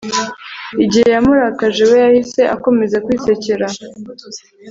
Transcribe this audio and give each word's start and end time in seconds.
igihe 0.83 1.07
yamurakaje, 1.15 1.81
we 1.89 1.97
yahise 2.05 2.41
akomeza 2.55 2.97
kwisekera 3.05 3.65